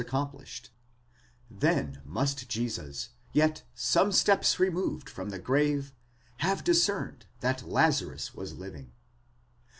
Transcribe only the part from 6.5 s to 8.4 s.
discerned that Lazarus